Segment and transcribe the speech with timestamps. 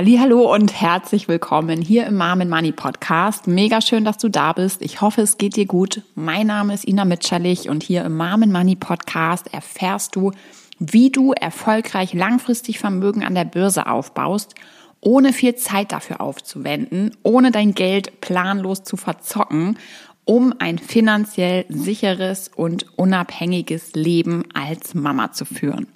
[0.00, 3.48] Hallo und herzlich willkommen hier im and Money Podcast.
[3.48, 4.80] Mega schön, dass du da bist.
[4.80, 6.02] Ich hoffe, es geht dir gut.
[6.14, 10.30] Mein Name ist Ina Mitscherlich und hier im and Money Podcast erfährst du,
[10.78, 14.54] wie du erfolgreich langfristig Vermögen an der Börse aufbaust,
[15.00, 19.78] ohne viel Zeit dafür aufzuwenden, ohne dein Geld planlos zu verzocken,
[20.24, 25.88] um ein finanziell sicheres und unabhängiges Leben als Mama zu führen.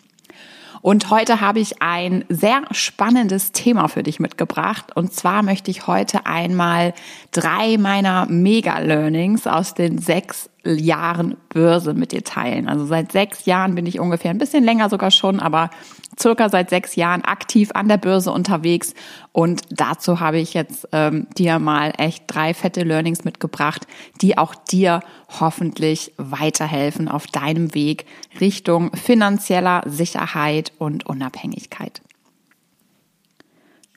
[0.82, 4.96] Und heute habe ich ein sehr spannendes Thema für dich mitgebracht.
[4.96, 6.92] Und zwar möchte ich heute einmal
[7.30, 12.68] drei meiner Mega-Learnings aus den sechs Jahren Börse mit dir teilen.
[12.68, 15.70] Also seit sechs Jahren bin ich ungefähr ein bisschen länger sogar schon, aber
[16.18, 18.94] circa seit sechs Jahren aktiv an der Börse unterwegs.
[19.32, 23.86] Und dazu habe ich jetzt ähm, dir mal echt drei fette Learnings mitgebracht,
[24.20, 25.02] die auch dir
[25.40, 28.06] hoffentlich weiterhelfen auf deinem Weg
[28.40, 32.02] Richtung finanzieller Sicherheit und Unabhängigkeit.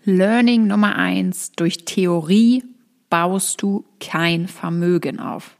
[0.03, 1.51] Learning Nummer eins.
[1.51, 2.63] Durch Theorie
[3.09, 5.55] baust du kein Vermögen auf.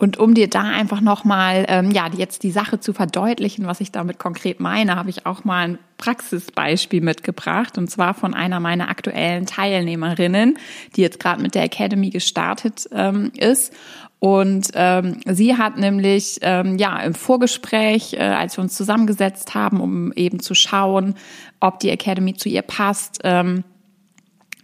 [0.00, 3.92] Und um dir da einfach nochmal, ähm, ja, jetzt die Sache zu verdeutlichen, was ich
[3.92, 7.76] damit konkret meine, habe ich auch mal ein Praxisbeispiel mitgebracht.
[7.76, 10.56] Und zwar von einer meiner aktuellen Teilnehmerinnen,
[10.96, 13.74] die jetzt gerade mit der Academy gestartet ähm, ist.
[14.20, 19.82] Und ähm, sie hat nämlich ähm, ja im Vorgespräch, äh, als wir uns zusammengesetzt haben,
[19.82, 21.14] um eben zu schauen,
[21.60, 23.64] ob die Academy zu ihr passt, ähm,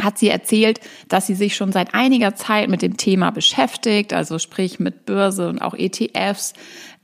[0.00, 4.38] hat sie erzählt, dass sie sich schon seit einiger Zeit mit dem Thema beschäftigt, also
[4.38, 6.54] sprich mit Börse und auch ETFs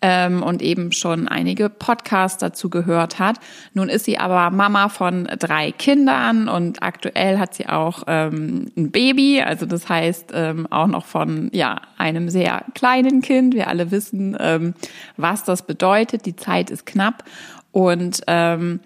[0.02, 3.38] ähm, und eben schon einige Podcasts dazu gehört hat.
[3.72, 8.90] Nun ist sie aber Mama von drei Kindern und aktuell hat sie auch ähm, ein
[8.90, 13.54] Baby, also das heißt ähm, auch noch von ja einem sehr kleinen Kind.
[13.54, 14.74] Wir alle wissen, ähm,
[15.16, 16.26] was das bedeutet.
[16.26, 17.24] Die Zeit ist knapp
[17.70, 18.80] und ähm,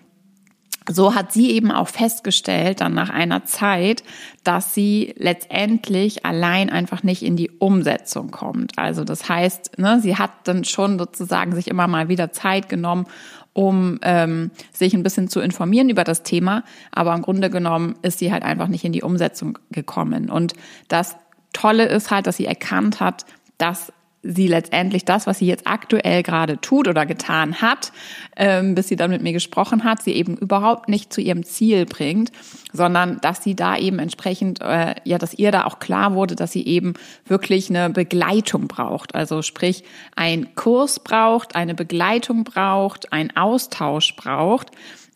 [0.89, 4.05] so hat sie eben auch festgestellt, dann nach einer Zeit,
[4.45, 8.79] dass sie letztendlich allein einfach nicht in die Umsetzung kommt.
[8.79, 13.07] Also das heißt, ne, sie hat dann schon sozusagen sich immer mal wieder Zeit genommen,
[13.53, 18.19] um ähm, sich ein bisschen zu informieren über das Thema, aber im Grunde genommen ist
[18.19, 20.31] sie halt einfach nicht in die Umsetzung gekommen.
[20.31, 20.53] Und
[20.89, 21.17] das
[21.53, 23.25] Tolle ist halt, dass sie erkannt hat,
[23.59, 23.93] dass
[24.27, 27.93] sie letztendlich das, was sie jetzt aktuell gerade tut oder getan hat,
[28.37, 31.87] ähm, bis sie dann mit mir gesprochen hat, sie eben überhaupt nicht zu ihrem Ziel
[31.87, 32.33] bringt,
[32.73, 36.53] sondern dass sie da eben entsprechend, äh, ja, dass ihr da auch klar wurde, dass
[36.53, 36.95] sie eben
[37.27, 39.15] wirklich eine Begleitung braucht.
[39.15, 44.71] Also sprich, ein Kurs braucht, eine Begleitung braucht, ein Austausch braucht,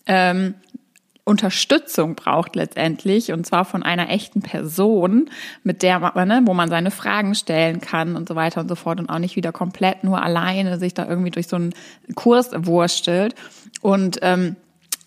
[0.06, 0.54] ähm,
[1.24, 5.30] Unterstützung braucht letztendlich und zwar von einer echten Person,
[5.62, 8.74] mit der man, ne, wo man seine Fragen stellen kann und so weiter und so
[8.74, 11.74] fort und auch nicht wieder komplett nur alleine sich da irgendwie durch so einen
[12.14, 13.34] Kurs wurstelt.
[13.80, 14.56] Und ähm,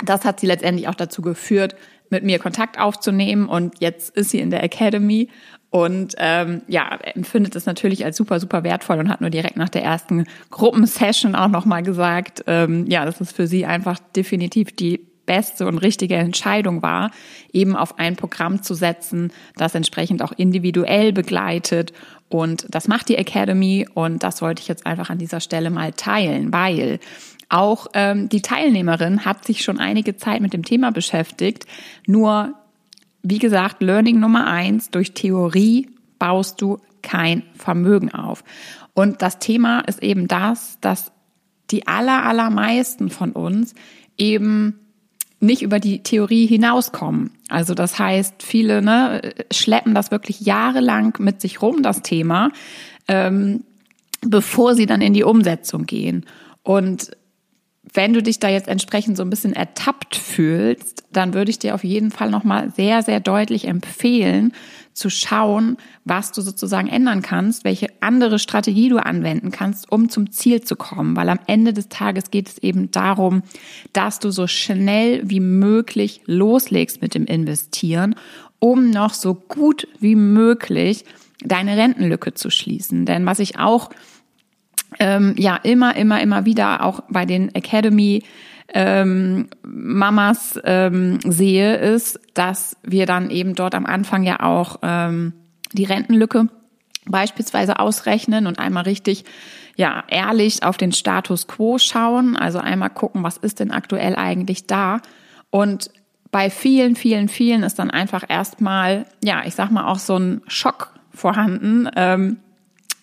[0.04, 1.76] das hat sie letztendlich auch dazu geführt,
[2.10, 5.30] mit mir Kontakt aufzunehmen und jetzt ist sie in der Academy
[5.72, 9.70] und ähm, ja, empfindet es natürlich als super, super wertvoll und hat nur direkt nach
[9.70, 15.13] der ersten Gruppensession auch nochmal gesagt, ähm, ja, das ist für sie einfach definitiv die
[15.26, 17.12] beste und richtige Entscheidung war,
[17.52, 21.94] eben auf ein Programm zu setzen, das entsprechend auch individuell begleitet.
[22.30, 25.94] Und das macht die Academy und das wollte ich jetzt einfach an dieser Stelle mal
[25.94, 27.00] teilen, weil
[27.50, 31.66] auch ähm, die Teilnehmerin hat sich schon einige Zeit mit dem Thema beschäftigt.
[32.08, 32.56] Nur,
[33.22, 38.44] wie gesagt, Learning Nummer eins, durch Theorie baust du kein Vermögen auf.
[38.94, 41.12] Und das Thema ist eben das, dass
[41.70, 43.76] die aller, allermeisten von uns
[44.18, 44.80] eben
[45.44, 47.32] nicht über die Theorie hinauskommen.
[47.50, 52.52] Also das heißt, viele ne, schleppen das wirklich jahrelang mit sich rum, das Thema,
[53.08, 53.64] ähm,
[54.22, 56.26] bevor sie dann in die Umsetzung gehen.
[56.64, 57.12] Und
[57.94, 61.76] wenn du dich da jetzt entsprechend so ein bisschen ertappt fühlst, dann würde ich dir
[61.76, 64.54] auf jeden Fall nochmal sehr, sehr deutlich empfehlen,
[64.94, 70.32] zu schauen, was du sozusagen ändern kannst, welche andere Strategie du anwenden kannst, um zum
[70.32, 71.16] Ziel zu kommen.
[71.16, 73.44] Weil am Ende des Tages geht es eben darum,
[73.92, 78.16] dass du so schnell wie möglich loslegst mit dem Investieren,
[78.60, 81.06] um noch so gut wie möglich
[81.44, 83.06] deine Rentenlücke zu schließen.
[83.06, 83.90] Denn was ich auch
[85.00, 88.24] ähm, ja immer, immer, immer wieder auch bei den Academy
[88.74, 95.34] ähm, Mamas ähm, sehe, ist, dass wir dann eben dort am Anfang ja auch ähm,
[95.74, 96.48] die Rentenlücke
[97.06, 99.26] beispielsweise ausrechnen und einmal richtig
[99.76, 104.68] ja ehrlich auf den Status quo schauen, also einmal gucken, was ist denn aktuell eigentlich
[104.68, 105.02] da?
[105.50, 105.90] Und
[106.32, 110.42] bei vielen, vielen, vielen ist dann einfach erstmal, ja, ich sag mal auch so ein
[110.48, 112.38] Schock vorhanden, ähm,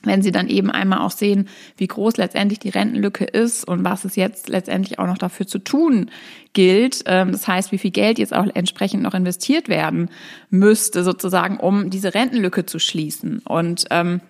[0.03, 4.05] wenn sie dann eben einmal auch sehen, wie groß letztendlich die Rentenlücke ist und was
[4.05, 6.11] es jetzt letztendlich auch noch dafür zu tun
[6.53, 7.03] gilt.
[7.07, 10.11] Ähm, das heißt, wie viel Geld jetzt auch entsprechend noch investiert werden
[10.49, 13.41] müsste, sozusagen, um diese Rentenlücke zu schließen.
[13.41, 14.21] Und ähm,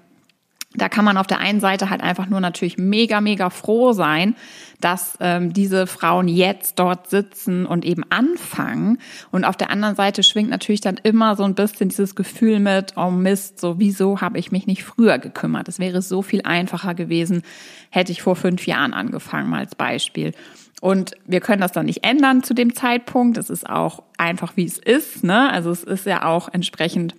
[0.74, 4.36] da kann man auf der einen Seite halt einfach nur natürlich mega, mega froh sein,
[4.80, 8.98] dass ähm, diese Frauen jetzt dort sitzen und eben anfangen.
[9.32, 12.96] Und auf der anderen Seite schwingt natürlich dann immer so ein bisschen dieses Gefühl mit,
[12.96, 15.66] oh Mist, so wieso habe ich mich nicht früher gekümmert?
[15.66, 17.42] Es wäre so viel einfacher gewesen,
[17.90, 20.32] hätte ich vor fünf Jahren angefangen, mal als Beispiel.
[20.80, 23.38] Und wir können das dann nicht ändern zu dem Zeitpunkt.
[23.38, 25.24] Es ist auch einfach, wie es ist.
[25.24, 25.50] Ne?
[25.50, 27.16] Also es ist ja auch entsprechend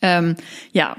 [0.00, 0.36] ähm,
[0.72, 0.96] ja,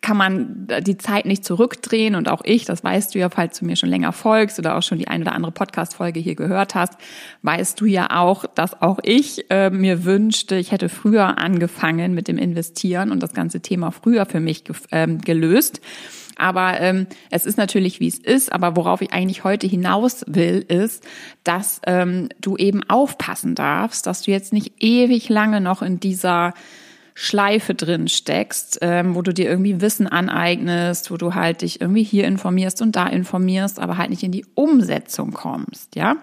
[0.00, 3.64] kann man die Zeit nicht zurückdrehen und auch ich, das weißt du ja, falls du
[3.64, 6.94] mir schon länger folgst oder auch schon die eine oder andere Podcast-Folge hier gehört hast,
[7.42, 12.26] weißt du ja auch, dass auch ich äh, mir wünschte, ich hätte früher angefangen mit
[12.26, 15.80] dem Investieren und das ganze Thema früher für mich ähm, gelöst.
[16.38, 18.52] Aber ähm, es ist natürlich, wie es ist.
[18.52, 21.02] Aber worauf ich eigentlich heute hinaus will, ist,
[21.44, 26.52] dass ähm, du eben aufpassen darfst, dass du jetzt nicht ewig lange noch in dieser
[27.18, 32.02] Schleife drin steckst, ähm, wo du dir irgendwie Wissen aneignest, wo du halt dich irgendwie
[32.02, 36.16] hier informierst und da informierst, aber halt nicht in die Umsetzung kommst, ja?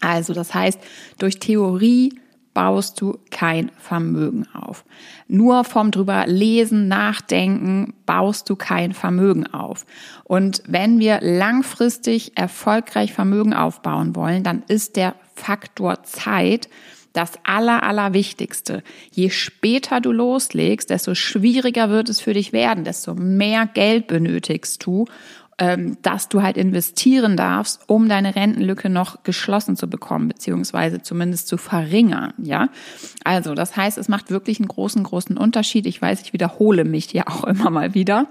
[0.00, 0.78] Also das heißt,
[1.18, 2.20] durch Theorie
[2.52, 4.84] baust du kein Vermögen auf.
[5.28, 9.86] Nur vom drüber lesen, nachdenken baust du kein Vermögen auf.
[10.24, 16.68] Und wenn wir langfristig erfolgreich Vermögen aufbauen wollen, dann ist der Faktor Zeit
[17.12, 18.82] das Aller, Allerwichtigste.
[19.10, 24.84] Je später du loslegst, desto schwieriger wird es für dich werden, desto mehr Geld benötigst
[24.84, 25.06] du,
[25.58, 31.48] ähm, dass du halt investieren darfst, um deine Rentenlücke noch geschlossen zu bekommen, beziehungsweise zumindest
[31.48, 32.68] zu verringern, ja.
[33.24, 35.86] Also, das heißt, es macht wirklich einen großen, großen Unterschied.
[35.86, 38.28] Ich weiß, ich wiederhole mich ja auch immer mal wieder.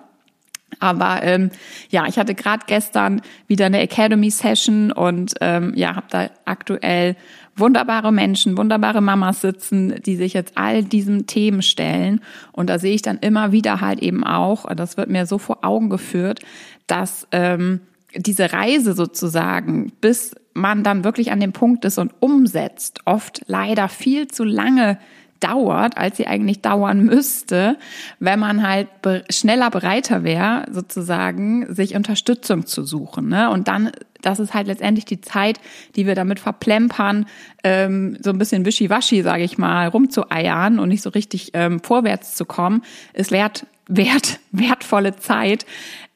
[0.79, 1.51] Aber ähm,
[1.89, 7.15] ja, ich hatte gerade gestern wieder eine Academy Session und ähm, ja, habe da aktuell
[7.61, 12.19] wunderbare Menschen, wunderbare Mamas sitzen, die sich jetzt all diesen Themen stellen.
[12.51, 15.63] Und da sehe ich dann immer wieder halt eben auch, das wird mir so vor
[15.63, 16.41] Augen geführt,
[16.87, 17.79] dass ähm,
[18.15, 23.87] diese Reise sozusagen, bis man dann wirklich an dem Punkt ist und umsetzt, oft leider
[23.87, 24.97] viel zu lange
[25.41, 27.77] dauert, als sie eigentlich dauern müsste,
[28.19, 28.87] wenn man halt
[29.29, 33.27] schneller bereiter wäre, sozusagen, sich Unterstützung zu suchen.
[33.27, 33.49] Ne?
[33.49, 33.91] Und dann,
[34.21, 35.59] das ist halt letztendlich die Zeit,
[35.95, 37.25] die wir damit verplempern,
[37.63, 42.35] ähm, so ein bisschen wischiwaschi, sage ich mal, rumzueiern und nicht so richtig ähm, vorwärts
[42.35, 42.83] zu kommen,
[43.13, 45.65] ist wert, wert, wertvolle Zeit,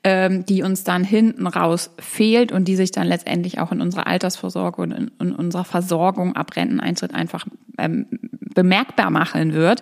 [0.06, 4.06] ähm, die uns dann hinten raus fehlt und die sich dann letztendlich auch in unserer
[4.06, 7.48] Altersvorsorge und in, in unserer Versorgung ab Renteneintritt einfach
[7.80, 8.06] ähm,
[8.54, 9.82] bemerkbar machen wird,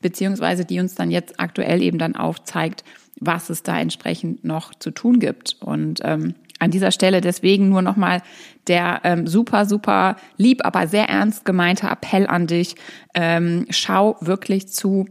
[0.00, 2.84] beziehungsweise die uns dann jetzt aktuell eben dann aufzeigt,
[3.18, 5.56] was es da entsprechend noch zu tun gibt.
[5.60, 8.22] Und ähm, an dieser Stelle deswegen nur nochmal
[8.68, 12.76] der ähm, super, super lieb, aber sehr ernst gemeinte Appell an dich.
[13.12, 15.06] Ähm, schau wirklich zu,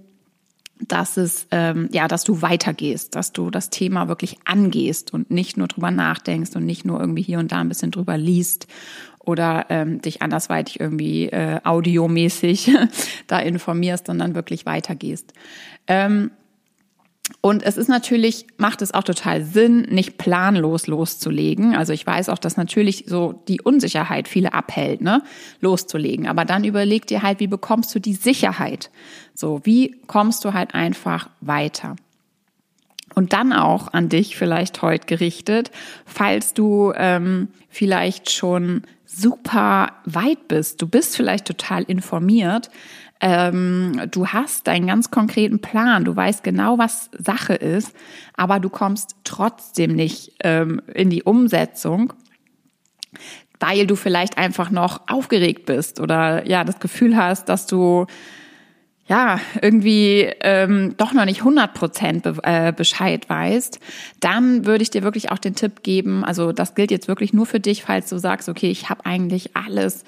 [0.87, 5.57] dass es ähm, ja, dass du weitergehst, dass du das Thema wirklich angehst und nicht
[5.57, 8.67] nur drüber nachdenkst und nicht nur irgendwie hier und da ein bisschen drüber liest
[9.19, 12.71] oder ähm, dich andersweitig irgendwie äh, audiomäßig
[13.27, 15.33] da informierst, sondern wirklich weitergehst.
[15.87, 16.31] Ähm,
[17.39, 21.73] und es ist natürlich, macht es auch total Sinn, nicht planlos loszulegen.
[21.75, 25.23] Also ich weiß auch, dass natürlich so die Unsicherheit viele abhält, ne,
[25.61, 26.27] loszulegen.
[26.27, 28.91] Aber dann überleg dir halt, wie bekommst du die Sicherheit?
[29.33, 31.95] So, wie kommst du halt einfach weiter?
[33.15, 35.71] Und dann auch an dich vielleicht heute gerichtet,
[36.05, 40.81] falls du ähm, vielleicht schon super weit bist.
[40.81, 42.69] Du bist vielleicht total informiert,
[43.25, 47.95] ähm, du hast deinen ganz konkreten Plan, du weißt genau, was Sache ist,
[48.35, 52.11] aber du kommst trotzdem nicht ähm, in die Umsetzung,
[53.61, 58.07] weil du vielleicht einfach noch aufgeregt bist oder ja das Gefühl hast, dass du
[59.05, 63.79] ja, irgendwie ähm, doch noch nicht 100 Prozent be äh, Bescheid weißt,
[64.21, 67.45] dann würde ich dir wirklich auch den Tipp geben, also das gilt jetzt wirklich nur
[67.45, 70.03] für dich, falls du sagst, okay, ich habe eigentlich alles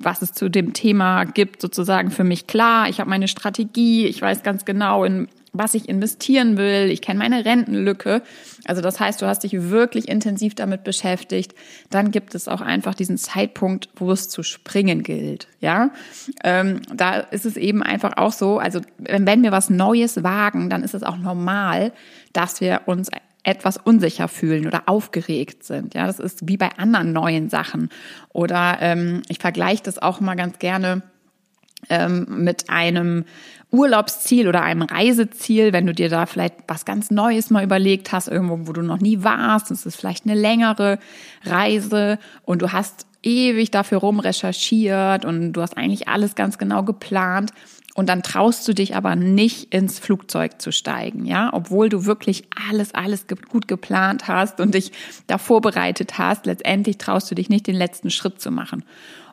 [0.00, 2.88] was es zu dem Thema gibt, sozusagen für mich klar.
[2.88, 7.18] Ich habe meine Strategie, ich weiß ganz genau, in was ich investieren will, ich kenne
[7.18, 8.22] meine Rentenlücke.
[8.64, 11.54] Also das heißt, du hast dich wirklich intensiv damit beschäftigt.
[11.90, 15.48] Dann gibt es auch einfach diesen Zeitpunkt, wo es zu springen gilt.
[15.60, 15.90] Ja,
[16.44, 18.58] ähm, da ist es eben einfach auch so.
[18.58, 21.92] Also wenn wir was Neues wagen, dann ist es auch normal,
[22.32, 23.10] dass wir uns
[23.42, 25.94] etwas unsicher fühlen oder aufgeregt sind.
[25.94, 27.88] Ja, das ist wie bei anderen neuen Sachen.
[28.30, 31.02] Oder ähm, ich vergleiche das auch mal ganz gerne
[31.88, 33.24] ähm, mit einem
[33.70, 38.28] Urlaubsziel oder einem Reiseziel, wenn du dir da vielleicht was ganz Neues mal überlegt hast,
[38.28, 40.98] irgendwo, wo du noch nie warst, es ist vielleicht eine längere
[41.44, 46.82] Reise und du hast ewig dafür rum recherchiert und du hast eigentlich alles ganz genau
[46.82, 47.52] geplant
[48.00, 52.44] und dann traust du dich aber nicht ins Flugzeug zu steigen, ja, obwohl du wirklich
[52.70, 54.92] alles, alles gut geplant hast und dich
[55.26, 56.46] da vorbereitet hast.
[56.46, 58.84] Letztendlich traust du dich nicht, den letzten Schritt zu machen.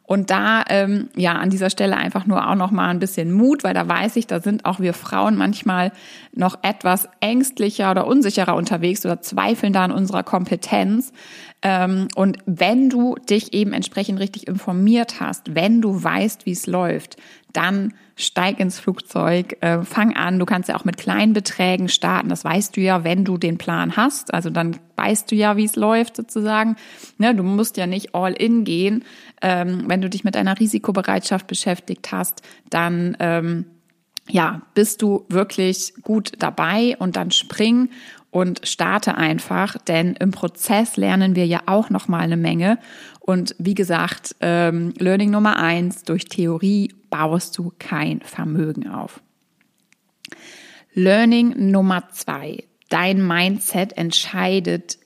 [0.07, 3.65] Und da, ähm, ja, an dieser Stelle einfach nur auch noch mal ein bisschen Mut,
[3.65, 5.91] weil da weiß ich, da sind auch wir Frauen manchmal
[6.33, 11.11] noch etwas ängstlicher oder unsicherer unterwegs oder zweifeln da an unserer Kompetenz.
[11.61, 16.67] Ähm, und wenn du dich eben entsprechend richtig informiert hast, wenn du weißt, wie es
[16.67, 17.17] läuft,
[17.51, 20.39] dann steig ins Flugzeug, äh, fang an.
[20.39, 22.29] Du kannst ja auch mit kleinen Beträgen starten.
[22.29, 24.33] Das weißt du ja, wenn du den Plan hast.
[24.33, 26.75] Also dann weißt du ja, wie es läuft sozusagen.
[27.17, 29.03] Ne, du musst ja nicht all in gehen.
[29.41, 33.65] Ähm, wenn du dich mit deiner Risikobereitschaft beschäftigt hast, dann ähm,
[34.29, 37.89] ja, bist du wirklich gut dabei und dann spring
[38.29, 42.77] und starte einfach, denn im Prozess lernen wir ja auch noch mal eine Menge.
[43.19, 49.21] Und wie gesagt, ähm, Learning Nummer eins: Durch Theorie baust du kein Vermögen auf.
[50.93, 54.97] Learning Nummer zwei: Dein Mindset entscheidet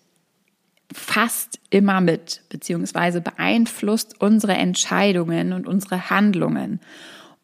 [0.94, 6.80] fast immer mit, beziehungsweise beeinflusst unsere Entscheidungen und unsere Handlungen.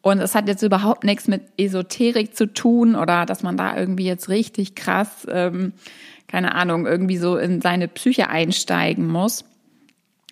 [0.00, 4.06] Und es hat jetzt überhaupt nichts mit Esoterik zu tun oder dass man da irgendwie
[4.06, 5.72] jetzt richtig krass, ähm,
[6.28, 9.44] keine Ahnung, irgendwie so in seine Psyche einsteigen muss.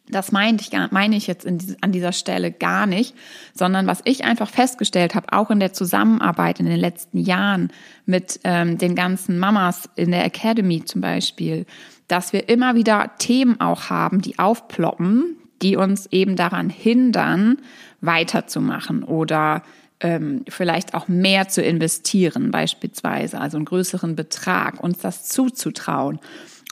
[0.09, 3.17] Das meine ich, meine ich jetzt in, an dieser Stelle gar nicht,
[3.55, 7.73] sondern was ich einfach festgestellt habe, auch in der Zusammenarbeit in den letzten Jahren
[8.05, 11.67] mit ähm, den ganzen Mamas in der Academy zum Beispiel,
[12.09, 17.59] dass wir immer wieder Themen auch haben, die aufploppen, die uns eben daran hindern,
[18.01, 19.63] weiterzumachen oder
[20.01, 26.21] ähm, vielleicht auch mehr zu investieren, beispielsweise, also einen größeren Betrag, uns das zuzutrauen.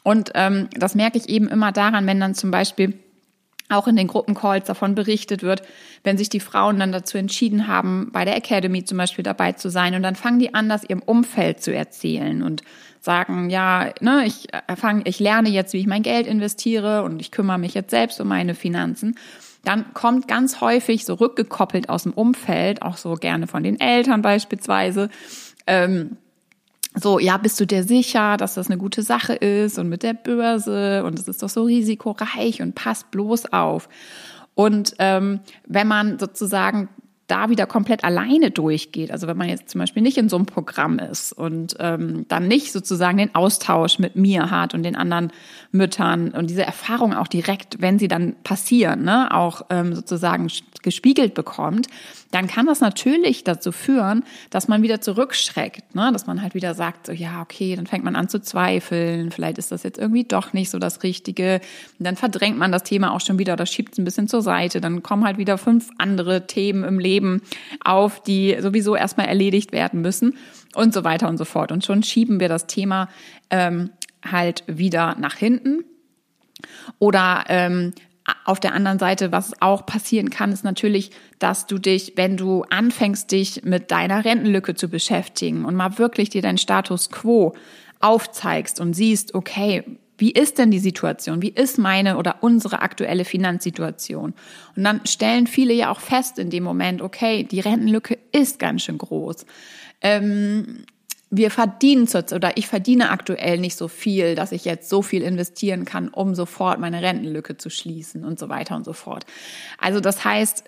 [0.03, 2.95] Und ähm, das merke ich eben immer daran, wenn dann zum Beispiel
[3.71, 5.62] auch in den Gruppencalls davon berichtet wird,
[6.03, 9.71] wenn sich die Frauen dann dazu entschieden haben, bei der Academy zum Beispiel dabei zu
[9.71, 12.62] sein und dann fangen die an, das ihrem Umfeld zu erzählen und
[13.05, 17.21] sagen, ja, ne, ich äh, fange, ich lerne jetzt, wie ich mein Geld investiere und
[17.21, 19.15] ich kümmere mich jetzt selbst um meine Finanzen
[19.65, 24.23] dann kommt ganz häufig so rückgekoppelt aus dem Umfeld, auch so gerne von den Eltern
[24.23, 25.09] beispielsweise,
[25.67, 26.17] ähm,
[26.97, 30.15] so, ja, bist du dir sicher, dass das eine gute Sache ist und mit der
[30.15, 33.89] Börse und es ist doch so risikoreich und passt bloß auf.
[34.55, 36.89] Und ähm, wenn man sozusagen
[37.26, 39.11] da wieder komplett alleine durchgeht.
[39.11, 42.49] Also wenn man jetzt zum Beispiel nicht in so einem Programm ist und ähm, dann
[42.49, 45.33] nicht sozusagen den Austausch mit mir hat und den anderen
[45.73, 50.49] Müttern und diese Erfahrung auch direkt, wenn sie dann passieren, ne, auch ähm, sozusagen
[50.83, 51.87] gespiegelt bekommt,
[52.31, 56.11] dann kann das natürlich dazu führen, dass man wieder zurückschreckt, ne?
[56.12, 59.59] dass man halt wieder sagt, so, ja, okay, dann fängt man an zu zweifeln, vielleicht
[59.59, 61.61] ist das jetzt irgendwie doch nicht so das Richtige.
[61.99, 64.43] Und dann verdrängt man das Thema auch schon wieder oder schiebt es ein bisschen zur
[64.43, 64.81] Seite.
[64.81, 67.13] Dann kommen halt wieder fünf andere Themen im Leben
[67.85, 70.37] auf, die sowieso erstmal erledigt werden müssen
[70.75, 71.73] und so weiter und so fort.
[71.73, 73.09] Und schon schieben wir das Thema
[73.50, 73.90] ähm,
[74.25, 75.85] halt wieder nach hinten.
[76.99, 77.92] Oder ähm,
[78.44, 82.64] auf der anderen Seite, was auch passieren kann, ist natürlich, dass du dich, wenn du
[82.71, 87.54] anfängst, dich mit deiner Rentenlücke zu beschäftigen und mal wirklich dir deinen Status quo
[88.00, 89.85] aufzeigst und siehst, okay,
[90.16, 91.42] wie ist denn die Situation?
[91.42, 94.35] Wie ist meine oder unsere aktuelle Finanzsituation?
[94.76, 98.83] Und dann stellen viele ja auch fest in dem Moment, okay, die Rentenlücke ist ganz
[98.83, 99.44] schön groß.
[100.00, 100.85] Ähm,
[101.30, 105.85] wir verdienen oder ich verdiene aktuell nicht so viel, dass ich jetzt so viel investieren
[105.85, 109.26] kann, um sofort meine Rentenlücke zu schließen und so weiter und so fort.
[109.78, 110.64] Also das heißt,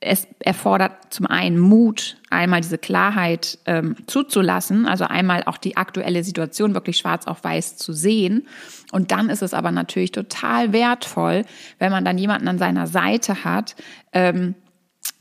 [0.00, 6.22] es erfordert zum einen Mut, einmal diese Klarheit ähm, zuzulassen, also einmal auch die aktuelle
[6.22, 8.46] Situation wirklich schwarz auf weiß zu sehen.
[8.92, 11.44] Und dann ist es aber natürlich total wertvoll,
[11.78, 13.74] wenn man dann jemanden an seiner Seite hat,
[14.12, 14.54] ähm,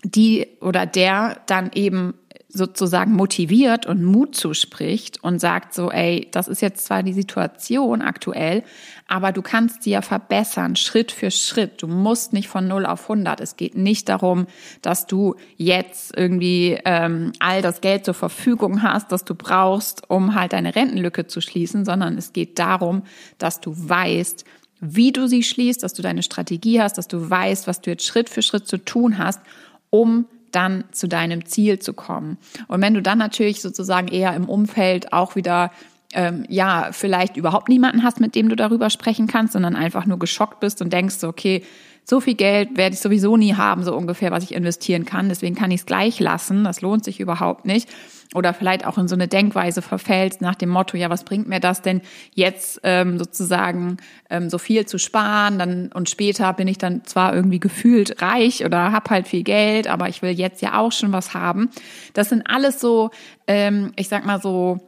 [0.03, 2.13] die oder der dann eben
[2.57, 8.01] sozusagen motiviert und Mut zuspricht und sagt so, ey, das ist jetzt zwar die Situation
[8.01, 8.63] aktuell,
[9.07, 11.81] aber du kannst sie ja verbessern, Schritt für Schritt.
[11.81, 13.39] Du musst nicht von 0 auf 100.
[13.39, 14.47] Es geht nicht darum,
[14.81, 20.35] dass du jetzt irgendwie ähm, all das Geld zur Verfügung hast, das du brauchst, um
[20.35, 23.03] halt deine Rentenlücke zu schließen, sondern es geht darum,
[23.37, 24.43] dass du weißt,
[24.79, 28.05] wie du sie schließt, dass du deine Strategie hast, dass du weißt, was du jetzt
[28.05, 29.41] Schritt für Schritt zu tun hast,
[29.89, 30.25] um
[30.57, 32.39] dann zu deinem Ziel zu kommen.
[32.67, 35.71] Und wenn du dann natürlich sozusagen eher im Umfeld auch wieder
[36.13, 40.17] ähm, ja, vielleicht überhaupt niemanden hast, mit dem du darüber sprechen kannst, sondern einfach nur
[40.17, 41.63] geschockt bist und denkst, okay,
[42.05, 45.29] so viel Geld werde ich sowieso nie haben, so ungefähr, was ich investieren kann.
[45.29, 46.63] Deswegen kann ich es gleich lassen.
[46.63, 47.87] Das lohnt sich überhaupt nicht.
[48.35, 51.59] Oder vielleicht auch in so eine Denkweise verfällst nach dem Motto, ja, was bringt mir
[51.59, 52.01] das denn
[52.33, 53.97] jetzt ähm, sozusagen
[54.29, 55.59] ähm, so viel zu sparen?
[55.59, 59.87] Dann und später bin ich dann zwar irgendwie gefühlt reich oder hab halt viel Geld,
[59.87, 61.69] aber ich will jetzt ja auch schon was haben.
[62.13, 63.11] Das sind alles so,
[63.47, 64.79] ähm, ich sag mal so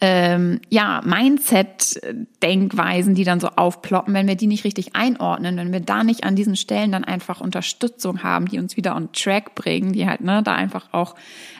[0.00, 5.80] ähm, ja, Mindset-Denkweisen, die dann so aufploppen, wenn wir die nicht richtig einordnen, wenn wir
[5.80, 9.92] da nicht an diesen Stellen dann einfach Unterstützung haben, die uns wieder on track bringen,
[9.92, 11.16] die halt ne, da einfach auch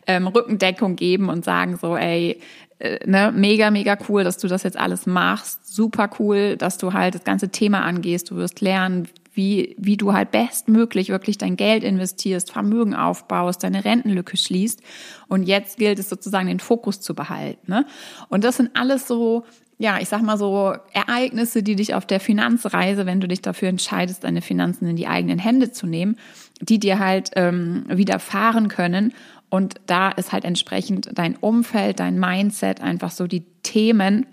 [0.07, 2.41] ähm, Rückendeckung geben und sagen so, ey,
[2.79, 5.67] äh, ne, mega, mega cool, dass du das jetzt alles machst.
[5.67, 8.31] Super cool, dass du halt das ganze Thema angehst.
[8.31, 9.07] Du wirst lernen,
[9.41, 14.83] wie, wie du halt bestmöglich wirklich dein Geld investierst, Vermögen aufbaust, deine Rentenlücke schließt.
[15.29, 17.71] Und jetzt gilt es sozusagen den Fokus zu behalten.
[17.71, 17.87] Ne?
[18.29, 19.45] Und das sind alles so,
[19.79, 23.71] ja, ich sag mal so Ereignisse, die dich auf der Finanzreise, wenn du dich dafür
[23.71, 26.17] entscheidest, deine Finanzen in die eigenen Hände zu nehmen,
[26.61, 29.15] die dir halt ähm, widerfahren können.
[29.49, 34.27] Und da ist halt entsprechend dein Umfeld, dein Mindset, einfach so die Themen,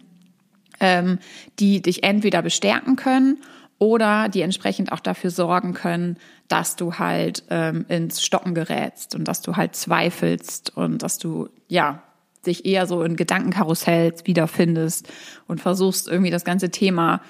[0.82, 1.20] ähm,
[1.60, 3.38] die dich entweder bestärken können
[3.80, 6.18] oder die entsprechend auch dafür sorgen können,
[6.48, 11.50] dass du halt ähm, ins Stocken gerätst und dass du halt zweifelst und dass du
[11.68, 12.02] ja
[12.46, 15.08] dich eher so in Gedankenkarussells wiederfindest
[15.48, 17.22] und versuchst irgendwie das ganze Thema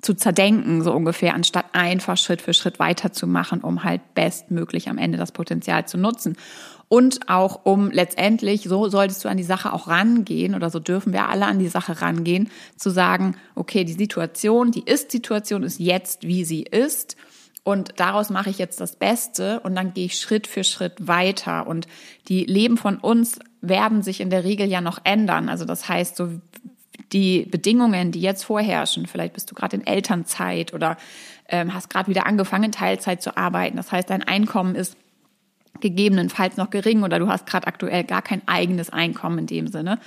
[0.00, 5.18] zu zerdenken, so ungefähr, anstatt einfach Schritt für Schritt weiterzumachen, um halt bestmöglich am Ende
[5.18, 6.36] das Potenzial zu nutzen
[6.90, 11.12] und auch um letztendlich, so solltest du an die Sache auch rangehen oder so dürfen
[11.12, 16.24] wir alle an die Sache rangehen, zu sagen, okay, die Situation, die Ist-Situation ist jetzt,
[16.24, 17.16] wie sie ist
[17.62, 21.68] und daraus mache ich jetzt das Beste und dann gehe ich Schritt für Schritt weiter
[21.68, 21.86] und
[22.26, 25.48] die Leben von uns werden sich in der Regel ja noch ändern.
[25.48, 26.28] Also das heißt, so
[27.12, 30.96] die Bedingungen, die jetzt vorherrschen, vielleicht bist du gerade in Elternzeit oder
[31.48, 33.76] ähm, hast gerade wieder angefangen, Teilzeit zu arbeiten.
[33.76, 34.96] Das heißt, dein Einkommen ist
[35.80, 39.98] gegebenenfalls noch gering oder du hast gerade aktuell gar kein eigenes Einkommen in dem Sinne.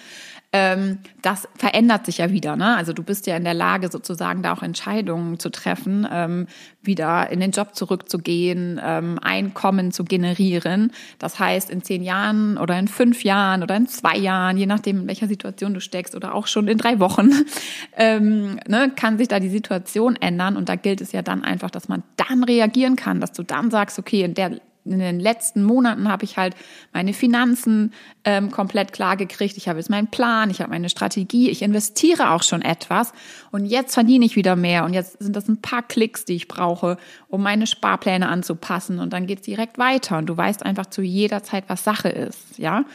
[0.55, 2.55] Ähm, das verändert sich ja wieder.
[2.55, 2.75] Ne?
[2.77, 6.45] Also du bist ja in der Lage, sozusagen da auch Entscheidungen zu treffen, ähm,
[6.83, 10.91] wieder in den Job zurückzugehen, ähm, Einkommen zu generieren.
[11.17, 15.01] Das heißt, in zehn Jahren oder in fünf Jahren oder in zwei Jahren, je nachdem,
[15.01, 17.31] in welcher Situation du steckst oder auch schon in drei Wochen,
[17.97, 20.55] ne, kann sich da die Situation ändern.
[20.55, 23.71] Und da gilt es ja dann einfach, dass man dann reagieren kann, dass du dann
[23.71, 26.55] sagst, okay, in der in den letzten Monaten habe ich halt
[26.91, 27.93] meine Finanzen
[28.23, 29.57] ähm, komplett klar gekriegt.
[29.57, 33.13] Ich habe jetzt meinen Plan, ich habe meine Strategie, ich investiere auch schon etwas
[33.51, 36.47] und jetzt verdiene ich wieder mehr und jetzt sind das ein paar Klicks, die ich
[36.47, 40.87] brauche, um meine Sparpläne anzupassen und dann geht es direkt weiter und du weißt einfach
[40.87, 42.85] zu jeder Zeit, was Sache ist, ja.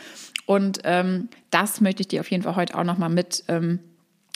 [0.47, 3.81] Und ähm, das möchte ich dir auf jeden Fall heute auch nochmal mit ähm,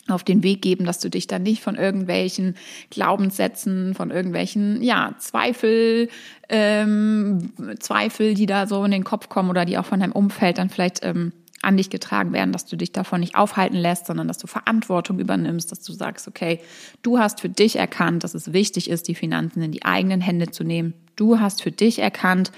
[0.08, 2.56] auf den Weg geben, dass du dich dann nicht von irgendwelchen
[2.90, 6.08] Glaubenssätzen, von irgendwelchen ja Zweifel,
[6.48, 10.58] ähm, Zweifel, die da so in den Kopf kommen oder die auch von deinem Umfeld
[10.58, 14.28] dann vielleicht ähm, an dich getragen werden, dass du dich davon nicht aufhalten lässt, sondern
[14.28, 16.60] dass du Verantwortung übernimmst, dass du sagst, okay,
[17.02, 20.50] du hast für dich erkannt, dass es wichtig ist, die Finanzen in die eigenen Hände
[20.50, 20.94] zu nehmen.
[21.16, 22.52] Du hast für dich erkannt,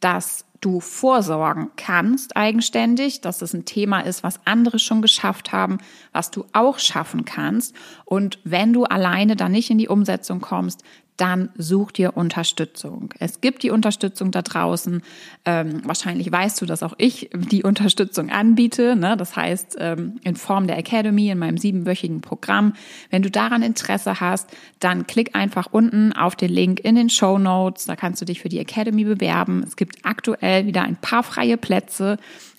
[0.00, 5.78] dass du vorsorgen kannst eigenständig, dass es ein Thema ist, was andere schon geschafft haben,
[6.12, 7.74] was du auch schaffen kannst.
[8.04, 10.82] Und wenn du alleine da nicht in die Umsetzung kommst,
[11.18, 13.12] dann such dir Unterstützung.
[13.18, 15.02] Es gibt die Unterstützung da draußen.
[15.44, 18.96] Ähm, wahrscheinlich weißt du, dass auch ich die Unterstützung anbiete.
[18.96, 19.16] Ne?
[19.16, 22.74] Das heißt, ähm, in Form der Academy, in meinem siebenwöchigen Programm.
[23.10, 27.38] Wenn du daran Interesse hast, dann klick einfach unten auf den Link in den Show
[27.38, 27.86] Notes.
[27.86, 29.64] Da kannst du dich für die Academy bewerben.
[29.66, 32.18] Es gibt aktuell wieder ein paar freie Plätze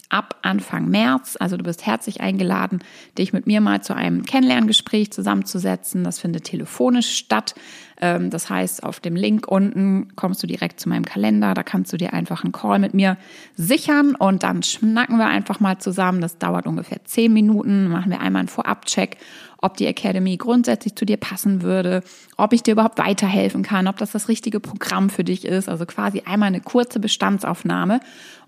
[0.10, 1.38] ab Anfang März.
[1.40, 2.84] Also du bist herzlich eingeladen,
[3.18, 6.04] dich mit mir mal zu einem Kennenlerngespräch zusammenzusetzen.
[6.04, 7.56] Das findet telefonisch statt.
[8.00, 11.54] Ähm, das heißt, auf dem Link unten kommst du direkt zu meinem Kalender.
[11.54, 13.18] Da kannst du dir einfach einen Call mit mir
[13.56, 16.22] sichern und dann schnacken wir einfach mal zusammen.
[16.22, 17.90] Das dauert ungefähr zehn Minuten.
[17.90, 19.18] Machen wir einmal einen Vorabcheck
[19.62, 22.02] ob die Academy grundsätzlich zu dir passen würde,
[22.38, 25.68] ob ich dir überhaupt weiterhelfen kann, ob das das richtige Programm für dich ist.
[25.68, 28.00] Also quasi einmal eine kurze Bestandsaufnahme.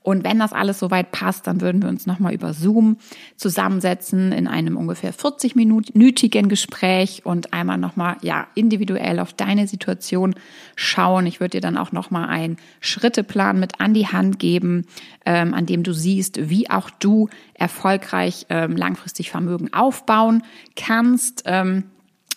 [0.03, 2.97] Und wenn das alles soweit passt, dann würden wir uns nochmal über Zoom
[3.35, 10.35] zusammensetzen in einem ungefähr 40-minütigen Gespräch und einmal nochmal, ja, individuell auf deine Situation
[10.75, 11.25] schauen.
[11.25, 14.85] Ich würde dir dann auch nochmal einen Schritteplan mit an die Hand geben,
[15.25, 20.43] ähm, an dem du siehst, wie auch du erfolgreich ähm, langfristig Vermögen aufbauen
[20.75, 21.43] kannst.
[21.45, 21.83] Ähm,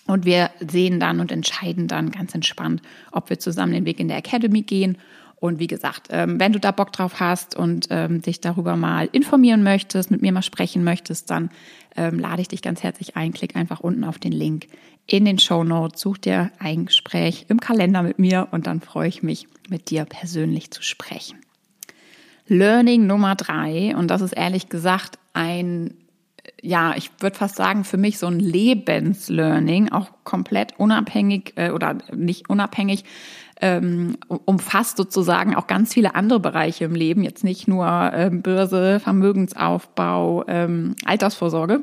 [0.07, 4.09] und wir sehen dann und entscheiden dann ganz entspannt, ob wir zusammen den Weg in
[4.09, 4.99] der Academy gehen
[5.45, 9.11] Und wie gesagt, ähm, wenn du da Bock drauf hast und ähm, dich darüber mal
[9.12, 11.51] informieren möchtest, mit mir mal sprechen möchtest, dann
[11.97, 13.33] ähm, lade ich dich ganz herzlich ein.
[13.33, 14.67] Klick einfach unten auf den Link
[15.07, 19.09] in den Show Notes, such dir ein Gespräch im Kalender mit mir und dann freue
[19.09, 21.39] ich mich, mit dir persönlich zu sprechen.
[22.47, 25.95] Learning Nummer drei, und das ist ehrlich gesagt ein,
[26.61, 31.99] ja, ich würde fast sagen, für mich so ein Lebenslearning, auch komplett unabhängig äh, oder
[32.15, 33.05] nicht unabhängig,
[33.64, 39.00] ähm, umfasst sozusagen auch ganz viele andere Bereiche im Leben, jetzt nicht nur ähm, Börse,
[39.00, 41.83] Vermögensaufbau, ähm, Altersvorsorge.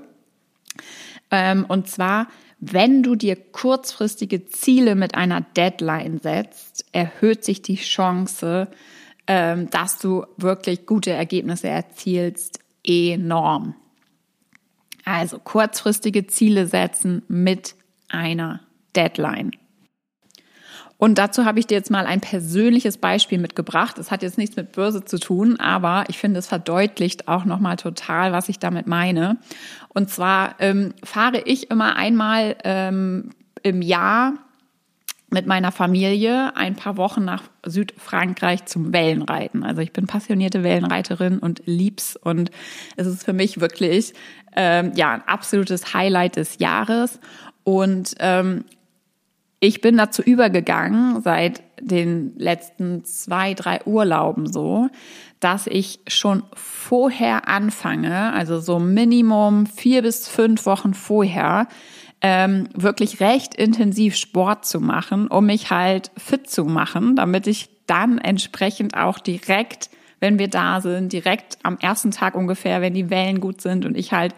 [1.31, 2.27] Ähm, und zwar,
[2.59, 8.67] wenn du dir kurzfristige Ziele mit einer Deadline setzt, erhöht sich die Chance,
[9.25, 13.73] ähm, dass du wirklich gute Ergebnisse erzielst, enorm.
[15.03, 17.73] Also kurzfristige Ziele setzen mit
[18.07, 18.59] einer
[18.95, 19.53] Deadline.
[21.03, 23.97] Und dazu habe ich dir jetzt mal ein persönliches Beispiel mitgebracht.
[23.97, 27.75] Es hat jetzt nichts mit Börse zu tun, aber ich finde, es verdeutlicht auch nochmal
[27.77, 29.37] total, was ich damit meine.
[29.89, 33.31] Und zwar ähm, fahre ich immer einmal ähm,
[33.63, 34.33] im Jahr
[35.31, 39.63] mit meiner Familie ein paar Wochen nach Südfrankreich zum Wellenreiten.
[39.63, 42.51] Also ich bin passionierte Wellenreiterin und lieb's und
[42.95, 44.13] es ist für mich wirklich
[44.55, 47.19] ähm, ja ein absolutes Highlight des Jahres.
[47.63, 48.65] Und ähm,
[49.63, 54.89] ich bin dazu übergegangen, seit den letzten zwei, drei Urlauben so,
[55.39, 61.67] dass ich schon vorher anfange, also so Minimum vier bis fünf Wochen vorher,
[62.21, 67.69] ähm, wirklich recht intensiv Sport zu machen, um mich halt fit zu machen, damit ich
[67.85, 73.11] dann entsprechend auch direkt, wenn wir da sind, direkt am ersten Tag ungefähr, wenn die
[73.11, 74.33] Wellen gut sind und ich halt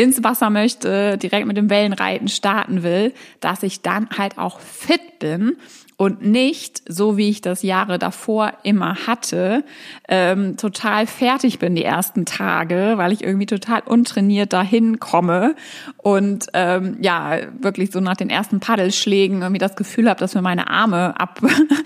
[0.00, 5.00] ins Wasser möchte, direkt mit dem Wellenreiten starten will, dass ich dann halt auch fit
[5.20, 5.56] bin
[6.00, 9.64] und nicht, so wie ich das Jahre davor immer hatte,
[10.08, 15.54] ähm, total fertig bin die ersten Tage, weil ich irgendwie total untrainiert dahin komme
[15.98, 20.40] und ähm, ja, wirklich so nach den ersten Paddelschlägen irgendwie das Gefühl habe, dass mir
[20.40, 21.42] meine Arme ab,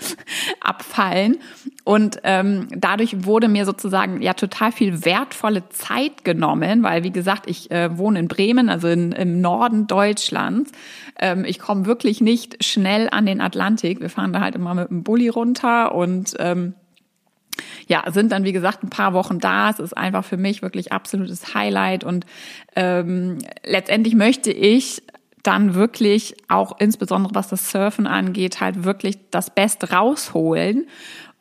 [0.61, 1.37] abfallen.
[1.83, 7.47] Und ähm, dadurch wurde mir sozusagen ja total viel wertvolle Zeit genommen, weil wie gesagt,
[7.47, 10.71] ich äh, wohne in Bremen, also in, im Norden Deutschlands.
[11.19, 14.01] Ähm, ich komme wirklich nicht schnell an den Atlantik.
[14.01, 16.73] Wir fahren da halt immer mit dem Bulli runter und ähm,
[17.87, 19.69] ja, sind dann wie gesagt ein paar Wochen da.
[19.69, 22.25] Es ist einfach für mich wirklich absolutes Highlight und
[22.75, 25.03] ähm, letztendlich möchte ich
[25.43, 30.87] dann wirklich auch insbesondere was das Surfen angeht, halt wirklich das Beste rausholen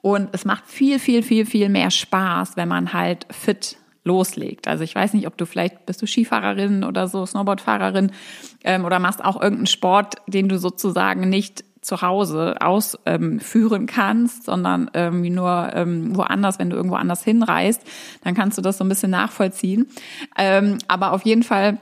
[0.02, 4.68] und es macht viel, viel, viel, viel mehr Spaß, wenn man halt fit loslegt.
[4.68, 8.12] Also ich weiß nicht, ob du vielleicht bist du Skifahrerin oder so, Snowboardfahrerin
[8.62, 14.44] ähm, oder machst auch irgendeinen Sport, den du sozusagen nicht zu Hause ausführen ähm, kannst,
[14.44, 17.82] sondern irgendwie nur ähm, woanders, wenn du irgendwo anders hinreist,
[18.22, 19.86] dann kannst du das so ein bisschen nachvollziehen.
[20.36, 21.78] Ähm, aber auf jeden Fall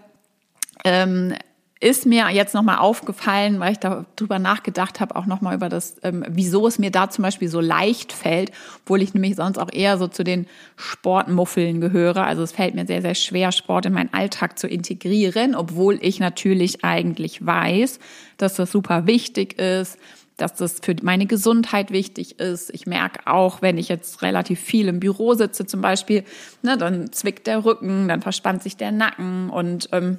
[0.84, 1.34] ähm,
[1.82, 6.24] ist mir jetzt nochmal aufgefallen, weil ich darüber nachgedacht habe, auch nochmal über das, ähm,
[6.28, 9.98] wieso es mir da zum Beispiel so leicht fällt, obwohl ich nämlich sonst auch eher
[9.98, 12.24] so zu den Sportmuffeln gehöre.
[12.24, 16.20] Also es fällt mir sehr, sehr schwer, Sport in meinen Alltag zu integrieren, obwohl ich
[16.20, 17.98] natürlich eigentlich weiß,
[18.36, 19.98] dass das super wichtig ist,
[20.36, 22.72] dass das für meine Gesundheit wichtig ist.
[22.72, 26.22] Ich merke auch, wenn ich jetzt relativ viel im Büro sitze zum Beispiel,
[26.62, 30.18] ne, dann zwickt der Rücken, dann verspannt sich der Nacken und ähm,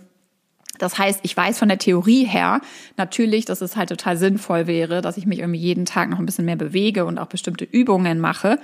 [0.79, 2.61] das heißt, ich weiß von der Theorie her
[2.97, 6.25] natürlich, dass es halt total sinnvoll wäre, dass ich mich irgendwie jeden Tag noch ein
[6.25, 8.59] bisschen mehr bewege und auch bestimmte Übungen mache.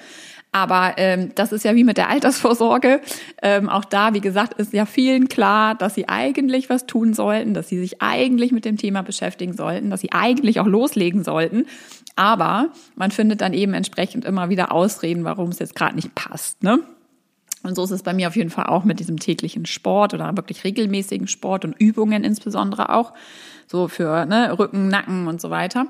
[0.51, 3.01] Aber ähm, das ist ja wie mit der Altersvorsorge.
[3.43, 7.53] Ähm, auch da, wie gesagt, ist ja vielen klar, dass sie eigentlich was tun sollten,
[7.53, 11.67] dass sie sich eigentlich mit dem Thema beschäftigen sollten, dass sie eigentlich auch loslegen sollten.
[12.15, 16.63] Aber man findet dann eben entsprechend immer wieder Ausreden, warum es jetzt gerade nicht passt.
[16.63, 16.79] Ne?
[17.63, 20.35] Und so ist es bei mir auf jeden Fall auch mit diesem täglichen Sport oder
[20.37, 23.13] wirklich regelmäßigen Sport und Übungen insbesondere auch,
[23.67, 25.87] so für ne, Rücken, Nacken und so weiter.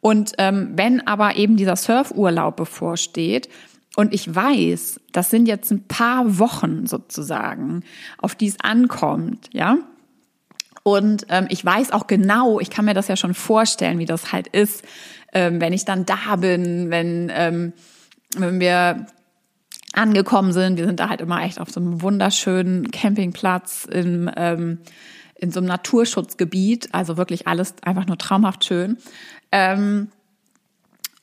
[0.00, 3.48] Und ähm, wenn aber eben dieser Surfurlaub bevorsteht
[3.96, 7.84] und ich weiß, das sind jetzt ein paar Wochen sozusagen,
[8.18, 9.78] auf die es ankommt, ja,
[10.84, 14.32] und ähm, ich weiß auch genau, ich kann mir das ja schon vorstellen, wie das
[14.32, 14.84] halt ist,
[15.32, 17.72] ähm, wenn ich dann da bin, wenn, ähm,
[18.36, 19.06] wenn wir
[19.96, 20.78] angekommen sind.
[20.78, 24.78] Wir sind da halt immer echt auf so einem wunderschönen Campingplatz in, ähm,
[25.34, 26.88] in so einem Naturschutzgebiet.
[26.92, 28.98] Also wirklich alles einfach nur traumhaft schön.
[29.52, 30.08] Ähm,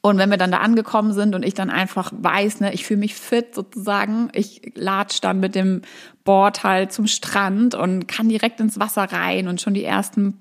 [0.02, 3.00] und wenn wir dann da angekommen sind und ich dann einfach weiß, ne, ich fühle
[3.00, 5.84] mich fit sozusagen, ich latsch dann mit dem
[6.24, 10.40] Board halt zum Strand und kann direkt ins Wasser rein und schon die ersten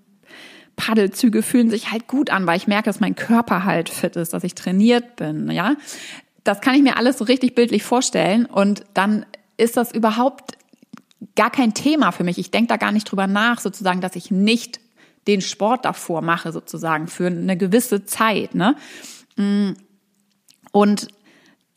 [0.76, 4.32] Paddelzüge fühlen sich halt gut an, weil ich merke, dass mein Körper halt fit ist,
[4.32, 5.76] dass ich trainiert bin, ja
[6.44, 9.26] das kann ich mir alles so richtig bildlich vorstellen und dann
[9.56, 10.56] ist das überhaupt
[11.36, 12.38] gar kein Thema für mich.
[12.38, 14.80] Ich denke da gar nicht drüber nach, sozusagen, dass ich nicht
[15.26, 18.54] den Sport davor mache, sozusagen, für eine gewisse Zeit.
[18.54, 18.74] Ne?
[20.72, 21.08] Und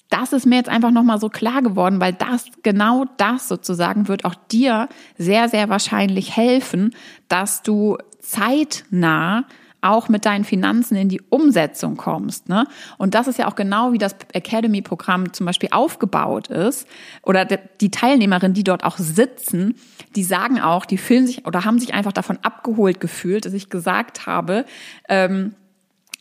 [0.10, 4.26] das ist mir jetzt einfach nochmal so klar geworden, weil das, genau das sozusagen wird
[4.26, 6.96] auch dir sehr, sehr wahrscheinlich helfen,
[7.28, 9.46] dass du zeitnah
[9.84, 12.50] auch mit deinen Finanzen in die Umsetzung kommst.
[12.50, 12.66] Ne?
[12.98, 16.88] Und das ist ja auch genau wie das Academy-Programm zum Beispiel aufgebaut ist.
[17.22, 19.76] Oder die Teilnehmerinnen, die dort auch sitzen,
[20.16, 23.70] die sagen auch, die fühlen sich oder haben sich einfach davon abgeholt gefühlt, dass ich
[23.70, 24.66] gesagt habe,
[25.10, 25.56] ähm,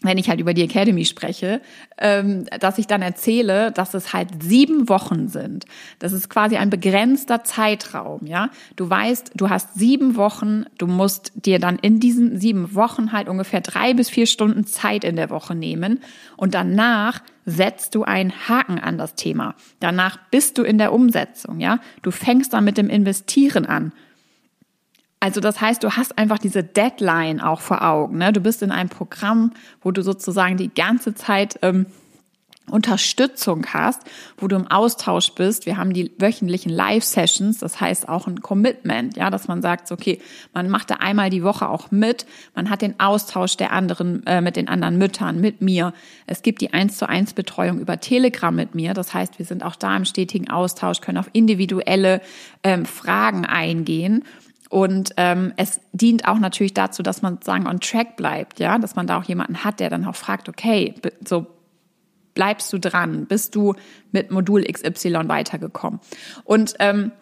[0.03, 1.61] wenn ich halt über die Academy spreche,
[1.99, 5.65] ähm, dass ich dann erzähle, dass es halt sieben Wochen sind.
[5.99, 8.51] Das ist quasi ein begrenzter Zeitraum, ja.
[8.77, 13.29] Du weißt, du hast sieben Wochen, du musst dir dann in diesen sieben Wochen halt
[13.29, 16.01] ungefähr drei bis vier Stunden Zeit in der Woche nehmen
[16.37, 19.55] und danach setzt du einen Haken an das Thema.
[19.81, 21.79] Danach bist du in der Umsetzung, ja.
[22.03, 23.93] Du fängst dann mit dem Investieren an.
[25.22, 28.18] Also das heißt, du hast einfach diese Deadline auch vor Augen.
[28.18, 28.32] Ne?
[28.32, 31.87] Du bist in einem Programm, wo du sozusagen die ganze Zeit ähm,
[32.68, 34.02] Unterstützung hast,
[34.37, 35.64] wo du im Austausch bist.
[35.64, 40.20] Wir haben die wöchentlichen Live-Sessions, das heißt auch ein Commitment, ja, dass man sagt, okay,
[40.54, 44.40] man macht da einmal die Woche auch mit, man hat den Austausch der anderen äh,
[44.40, 45.94] mit den anderen Müttern, mit mir.
[46.26, 49.62] Es gibt die eins zu eins Betreuung über Telegram mit mir, das heißt, wir sind
[49.62, 52.22] auch da im stetigen Austausch, können auf individuelle
[52.64, 54.24] ähm, Fragen eingehen
[54.72, 58.96] und ähm, es dient auch natürlich dazu, dass man sagen on track bleibt, ja, dass
[58.96, 60.94] man da auch jemanden hat, der dann auch fragt, okay,
[61.28, 61.46] so
[62.32, 63.74] bleibst du dran, bist du
[64.12, 66.00] mit Modul XY weitergekommen.
[66.44, 67.12] Und ähm,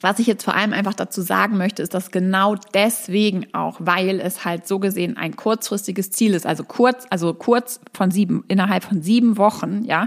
[0.00, 4.20] was ich jetzt vor allem einfach dazu sagen möchte, ist, dass genau deswegen auch, weil
[4.20, 8.84] es halt so gesehen ein kurzfristiges Ziel ist, also kurz, also kurz von sieben, innerhalb
[8.84, 10.06] von sieben Wochen, ja,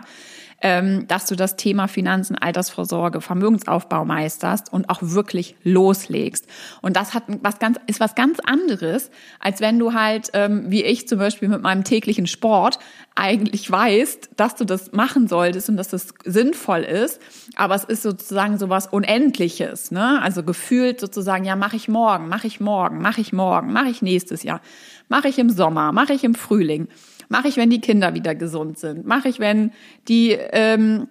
[0.61, 6.47] ähm, dass du das Thema Finanzen, Altersvorsorge, Vermögensaufbau meisterst und auch wirklich loslegst.
[6.81, 10.83] Und das hat was ganz, ist was ganz anderes, als wenn du halt, ähm, wie
[10.83, 12.79] ich zum Beispiel mit meinem täglichen Sport,
[13.15, 17.19] eigentlich weißt, dass du das machen solltest und dass das sinnvoll ist,
[17.55, 20.21] aber es ist sozusagen sowas Unendliches, ne?
[20.21, 24.01] Also gefühlt sozusagen, ja, mache ich morgen, mache ich morgen, mache ich morgen, mache ich
[24.01, 24.61] nächstes Jahr,
[25.09, 26.87] mache ich im Sommer, mache ich im Frühling.
[27.31, 29.05] Mache ich, wenn die Kinder wieder gesund sind?
[29.05, 29.71] Mache ich, wenn
[30.09, 31.07] die, ähm,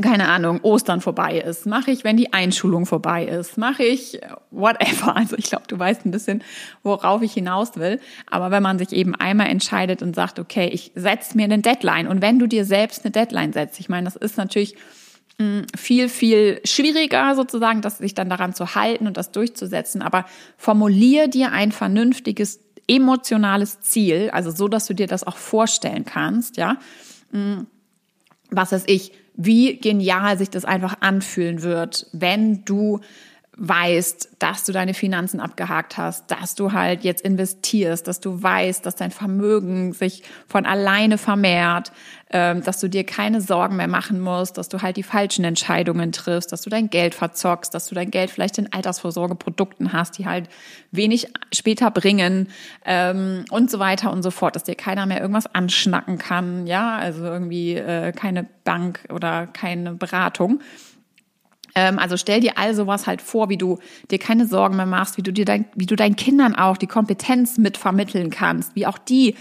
[0.00, 1.66] keine Ahnung, Ostern vorbei ist?
[1.66, 3.58] Mache ich, wenn die Einschulung vorbei ist?
[3.58, 4.18] Mache ich
[4.50, 5.14] whatever?
[5.16, 6.42] Also ich glaube, du weißt ein bisschen,
[6.82, 8.00] worauf ich hinaus will.
[8.30, 12.08] Aber wenn man sich eben einmal entscheidet und sagt, okay, ich setze mir eine Deadline.
[12.08, 14.74] Und wenn du dir selbst eine Deadline setzt, ich meine, das ist natürlich
[15.38, 20.00] hm, viel, viel schwieriger sozusagen, das sich dann daran zu halten und das durchzusetzen.
[20.00, 20.24] Aber
[20.56, 26.56] formulier dir ein vernünftiges emotionales Ziel, also so, dass du dir das auch vorstellen kannst,
[26.56, 26.78] ja.
[27.32, 27.62] Mm,
[28.50, 33.00] was weiß ich, wie genial sich das einfach anfühlen wird, wenn du
[33.58, 38.84] weißt, dass du deine Finanzen abgehakt hast, dass du halt jetzt investierst, dass du weißt,
[38.84, 41.90] dass dein Vermögen sich von alleine vermehrt,
[42.30, 46.12] ähm, dass du dir keine Sorgen mehr machen musst, dass du halt die falschen Entscheidungen
[46.12, 50.26] triffst, dass du dein Geld verzockst, dass du dein Geld vielleicht in Altersvorsorgeprodukten hast, die
[50.26, 50.50] halt
[50.90, 52.48] wenig später bringen
[52.84, 56.96] ähm, und so weiter und so fort, dass dir keiner mehr irgendwas anschnacken kann, ja,
[56.96, 60.60] also irgendwie äh, keine Bank oder keine Beratung.
[61.76, 63.78] Ähm, also stell dir all sowas halt vor, wie du
[64.10, 66.86] dir keine Sorgen mehr machst, wie du dir dein, wie du deinen Kindern auch die
[66.86, 69.34] Kompetenz mit vermitteln kannst, wie auch die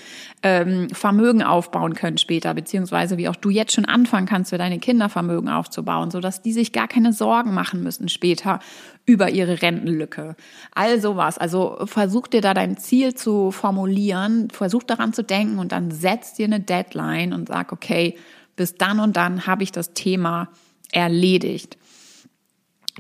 [0.44, 4.80] ähm, Vermögen aufbauen können später, beziehungsweise wie auch du jetzt schon anfangen kannst, für deine
[4.80, 8.60] Kinder Vermögen aufzubauen, sodass die sich gar keine Sorgen machen müssen später
[9.06, 10.36] über ihre Rentenlücke.
[10.74, 11.38] All sowas.
[11.38, 16.34] Also versuch dir da dein Ziel zu formulieren, versuch daran zu denken und dann setz
[16.34, 18.18] dir eine Deadline und sag, okay,
[18.58, 20.50] bis dann und dann habe ich das Thema
[20.92, 21.78] erledigt.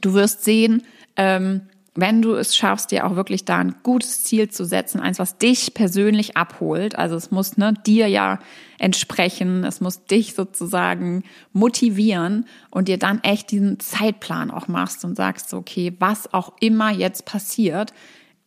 [0.01, 0.84] Du wirst sehen,
[1.15, 1.62] ähm,
[1.97, 5.38] wenn du es schaffst, dir auch wirklich da ein gutes Ziel zu setzen, eins, was
[5.38, 6.97] dich persönlich abholt.
[6.97, 8.39] Also es muss ne, dir ja
[8.79, 15.15] entsprechen, es muss dich sozusagen motivieren und dir dann echt diesen Zeitplan auch machst und
[15.15, 17.93] sagst, okay, was auch immer jetzt passiert,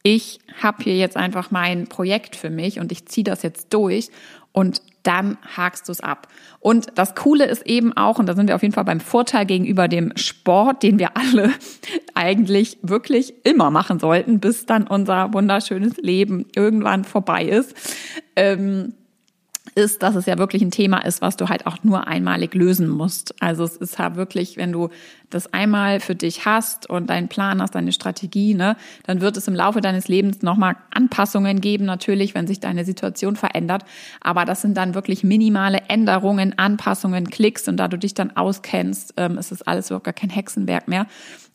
[0.03, 4.11] ich habe hier jetzt einfach mein Projekt für mich und ich ziehe das jetzt durch
[4.53, 6.29] und dann hakst du es ab.
[6.61, 9.47] Und das Coole ist eben auch, und da sind wir auf jeden Fall beim Vorteil
[9.47, 11.51] gegenüber dem Sport, den wir alle
[12.15, 17.75] eigentlich wirklich immer machen sollten, bis dann unser wunderschönes Leben irgendwann vorbei ist.
[18.37, 18.93] Ähm,
[19.79, 22.89] ist, dass es ja wirklich ein Thema ist, was du halt auch nur einmalig lösen
[22.89, 23.41] musst.
[23.41, 24.89] Also es ist halt wirklich, wenn du
[25.31, 29.47] das einmal für dich hast und deinen Plan hast, deine Strategie, ne, dann wird es
[29.47, 33.85] im Laufe deines Lebens nochmal Anpassungen geben, natürlich, wenn sich deine Situation verändert.
[34.21, 39.15] Aber das sind dann wirklich minimale Änderungen, Anpassungen, Klicks und da du dich dann auskennst,
[39.17, 41.07] ähm, ist es alles überhaupt gar kein Hexenwerk mehr.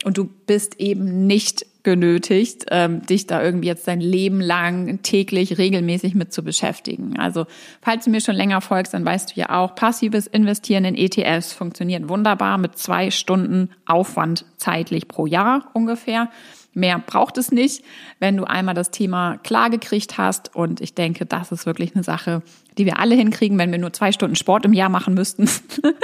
[0.04, 5.58] Und du bist eben nicht genötigt, ähm, dich da irgendwie jetzt dein Leben lang täglich
[5.58, 7.20] regelmäßig mit zu beschäftigen.
[7.20, 7.46] Also
[7.82, 11.52] falls du mir schon länger folgst, dann weißt du ja auch, passives Investieren in ETFs
[11.52, 16.30] funktioniert wunderbar mit zwei Stunden Aufwand zeitlich pro Jahr ungefähr.
[16.74, 17.84] Mehr braucht es nicht,
[18.20, 20.56] wenn du einmal das Thema klar gekriegt hast.
[20.56, 22.42] Und ich denke, das ist wirklich eine Sache,
[22.78, 25.48] die wir alle hinkriegen, wenn wir nur zwei Stunden Sport im Jahr machen müssten.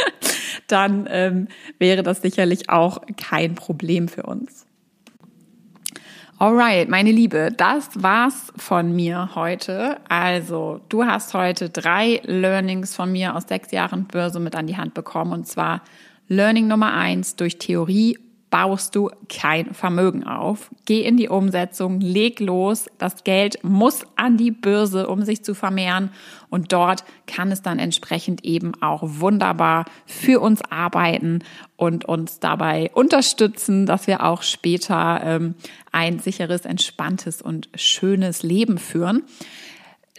[0.67, 1.47] dann ähm,
[1.79, 4.65] wäre das sicherlich auch kein Problem für uns.
[6.38, 9.97] Alright, meine Liebe, das war's von mir heute.
[10.08, 14.77] Also, du hast heute drei Learnings von mir aus sechs Jahren Börse mit an die
[14.77, 15.34] Hand bekommen.
[15.34, 15.82] Und zwar
[16.29, 18.17] Learning Nummer eins durch Theorie
[18.49, 20.71] baust du kein Vermögen auf.
[20.85, 22.88] Geh in die Umsetzung, leg los.
[22.97, 26.12] Das Geld muss an die Börse, um sich zu vermehren.
[26.49, 31.43] Und dort kann es dann entsprechend eben auch wunderbar für uns arbeiten
[31.75, 35.55] und uns dabei unterstützen, dass wir auch später ähm,
[35.91, 39.23] ein sicheres, entspanntes und schönes Leben führen.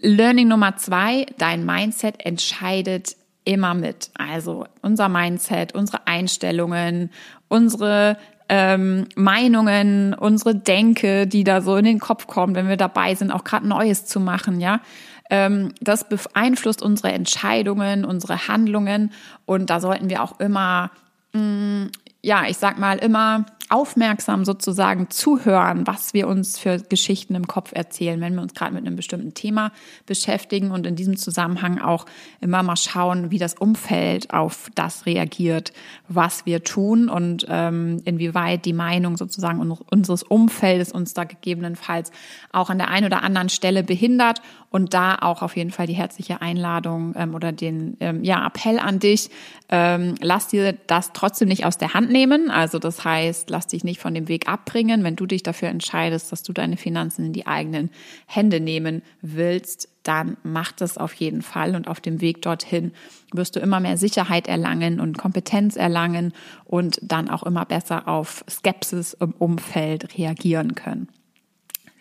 [0.00, 4.10] Learning Nummer zwei, dein Mindset entscheidet immer mit.
[4.14, 7.10] Also unser Mindset, unsere Einstellungen,
[7.50, 8.16] unsere
[8.48, 13.30] ähm, Meinungen, unsere Denke, die da so in den Kopf kommen, wenn wir dabei sind,
[13.30, 14.80] auch gerade Neues zu machen, ja.
[15.28, 19.12] Ähm, das beeinflusst unsere Entscheidungen, unsere Handlungen
[19.46, 20.90] und da sollten wir auch immer,
[21.32, 21.90] mh, mm,
[22.22, 27.70] ja, ich sag mal, immer aufmerksam sozusagen zuhören, was wir uns für Geschichten im Kopf
[27.72, 29.72] erzählen, wenn wir uns gerade mit einem bestimmten Thema
[30.06, 32.06] beschäftigen und in diesem Zusammenhang auch
[32.40, 35.72] immer mal schauen, wie das Umfeld auf das reagiert,
[36.08, 42.10] was wir tun und ähm, inwieweit die Meinung sozusagen unseres Umfeldes uns da gegebenenfalls
[42.52, 45.94] auch an der einen oder anderen Stelle behindert und da auch auf jeden Fall die
[45.94, 49.28] herzliche Einladung ähm, oder den ähm, ja, Appell an dich,
[49.68, 52.50] ähm, lass dir das trotzdem nicht aus der Hand nehmen.
[52.50, 55.02] Also das heißt, lass dich nicht von dem Weg abbringen.
[55.02, 57.90] Wenn du dich dafür entscheidest, dass du deine Finanzen in die eigenen
[58.26, 61.74] Hände nehmen willst, dann mach das auf jeden Fall.
[61.74, 62.92] Und auf dem Weg dorthin
[63.32, 66.32] wirst du immer mehr Sicherheit erlangen und Kompetenz erlangen
[66.64, 71.08] und dann auch immer besser auf Skepsis im Umfeld reagieren können.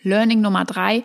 [0.02, 1.02] Learning Nummer drei,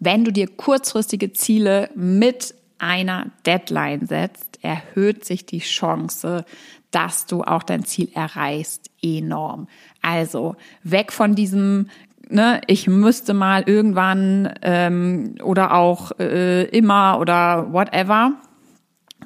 [0.00, 6.44] wenn du dir kurzfristige Ziele mit einer Deadline setzt, erhöht sich die Chance,
[6.90, 9.68] dass du auch dein Ziel erreichst, enorm.
[10.02, 11.88] Also weg von diesem
[12.32, 18.34] Ne, ich müsste mal irgendwann ähm, oder auch äh, immer oder whatever,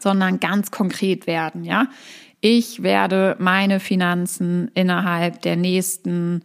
[0.01, 1.89] sondern ganz konkret werden, ja.
[2.41, 6.45] Ich werde meine Finanzen innerhalb der nächsten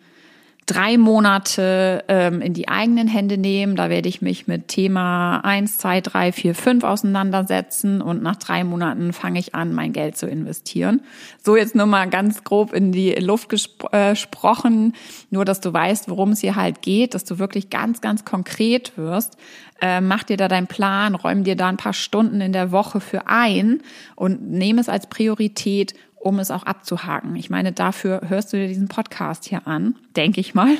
[0.69, 3.75] drei Monate ähm, in die eigenen Hände nehmen.
[3.75, 8.63] Da werde ich mich mit Thema eins, zwei, drei, vier, fünf auseinandersetzen und nach drei
[8.63, 11.01] Monaten fange ich an, mein Geld zu investieren.
[11.43, 14.93] So jetzt nur mal ganz grob in die Luft gespro äh, gesprochen,
[15.31, 18.97] nur dass du weißt, worum es hier halt geht, dass du wirklich ganz, ganz konkret
[18.97, 19.37] wirst.
[19.81, 22.99] Äh, mach dir da deinen Plan, räum dir da ein paar Stunden in der Woche
[22.99, 23.81] für ein
[24.15, 27.35] und nehme es als Priorität um es auch abzuhaken.
[27.35, 30.77] Ich meine, dafür hörst du dir diesen Podcast hier an, denke ich mal,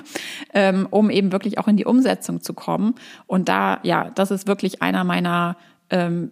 [0.54, 2.96] ähm, um eben wirklich auch in die Umsetzung zu kommen.
[3.26, 5.56] Und da, ja, das ist wirklich einer meiner
[5.90, 6.32] ähm,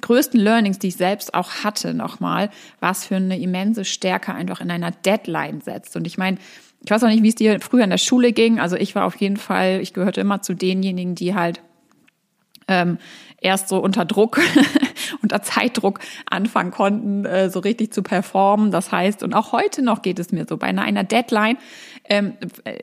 [0.00, 4.70] größten Learnings, die ich selbst auch hatte, nochmal, was für eine immense Stärke einfach in
[4.70, 5.96] einer Deadline setzt.
[5.96, 6.38] Und ich meine,
[6.84, 8.60] ich weiß auch nicht, wie es dir früher in der Schule ging.
[8.60, 11.60] Also ich war auf jeden Fall, ich gehörte immer zu denjenigen, die halt
[12.68, 12.98] ähm,
[13.40, 14.40] erst so unter Druck,
[15.22, 18.70] unter Zeitdruck anfangen konnten, äh, so richtig zu performen.
[18.70, 21.58] Das heißt, und auch heute noch geht es mir so, bei einer, Deadline
[22.08, 22.78] ähm, äh,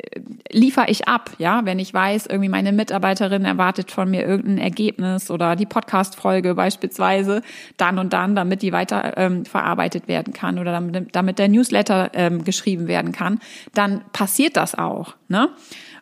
[0.52, 5.32] liefere ich ab, ja, wenn ich weiß, irgendwie meine Mitarbeiterin erwartet von mir irgendein Ergebnis
[5.32, 7.42] oder die Podcast-Folge beispielsweise
[7.78, 12.12] dann und dann, damit die weiter ähm, verarbeitet werden kann oder damit, damit der Newsletter
[12.14, 13.40] ähm, geschrieben werden kann,
[13.74, 15.50] dann passiert das auch, ne?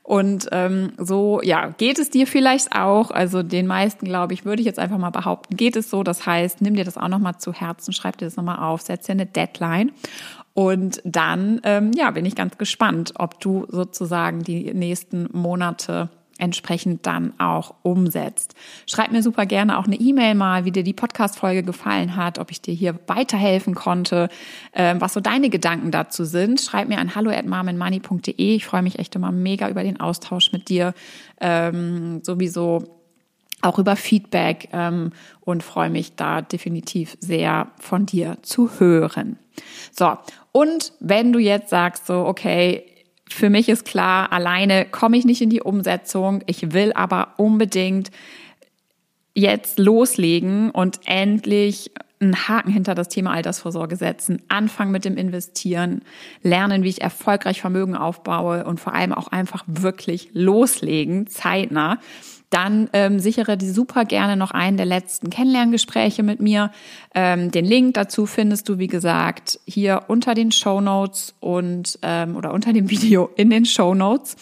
[0.03, 3.09] Und ähm, so, ja, geht es dir vielleicht auch.
[3.09, 6.03] Also den meisten, glaube ich, würde ich jetzt einfach mal behaupten, geht es so.
[6.03, 9.05] Das heißt, nimm dir das auch nochmal zu Herzen, schreib dir das nochmal auf, setz
[9.05, 9.93] dir eine Deadline.
[10.53, 16.09] Und dann, ähm, ja, bin ich ganz gespannt, ob du sozusagen die nächsten Monate
[16.43, 18.53] entsprechend dann auch umsetzt.
[18.85, 22.51] Schreib mir super gerne auch eine E-Mail mal, wie dir die Podcast-Folge gefallen hat, ob
[22.51, 24.27] ich dir hier weiterhelfen konnte,
[24.73, 26.59] äh, was so deine Gedanken dazu sind.
[26.59, 27.45] Schreib mir an hallo at
[28.35, 30.93] Ich freue mich echt immer mega über den Austausch mit dir.
[31.39, 32.99] Ähm, sowieso
[33.61, 39.39] auch über Feedback ähm, und freue mich da definitiv sehr von dir zu hören.
[39.91, 40.17] So,
[40.51, 42.83] und wenn du jetzt sagst so, okay,
[43.29, 48.11] für mich ist klar, alleine komme ich nicht in die Umsetzung, ich will aber unbedingt
[49.33, 56.03] jetzt loslegen und endlich einen Haken hinter das Thema Altersvorsorge setzen, anfangen mit dem Investieren,
[56.41, 61.99] lernen, wie ich erfolgreich Vermögen aufbaue und vor allem auch einfach wirklich loslegen, zeitnah
[62.53, 66.71] dann ähm, sichere die super gerne noch einen der letzten Kennenlerngespräche mit mir.
[67.15, 72.35] Ähm, den Link dazu findest du, wie gesagt, hier unter den Show Notes und ähm,
[72.35, 74.35] oder unter dem Video in den Show Notes.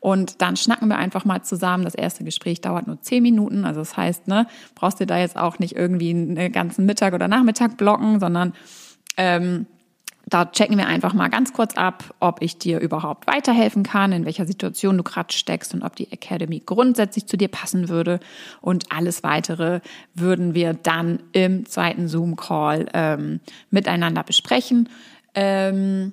[0.00, 1.84] Und dann schnacken wir einfach mal zusammen.
[1.84, 3.64] Das erste Gespräch dauert nur zehn Minuten.
[3.64, 7.28] Also das heißt, ne, brauchst du da jetzt auch nicht irgendwie einen ganzen Mittag oder
[7.28, 8.54] Nachmittag blocken, sondern
[9.16, 9.66] ähm,
[10.32, 14.24] da checken wir einfach mal ganz kurz ab, ob ich dir überhaupt weiterhelfen kann, in
[14.24, 18.18] welcher Situation du gerade steckst und ob die Academy grundsätzlich zu dir passen würde.
[18.62, 19.80] Und alles weitere
[20.14, 24.88] würden wir dann im zweiten Zoom-Call ähm, miteinander besprechen.
[25.34, 26.12] Ähm,